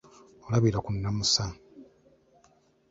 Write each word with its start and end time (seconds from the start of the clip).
Olabira 0.45 0.79
ku 0.85 0.89
nnamusa. 0.95 1.43